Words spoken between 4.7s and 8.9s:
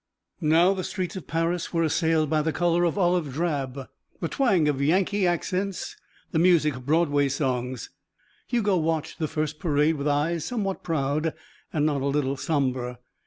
Yankee accents, the music of Broadway songs. Hugo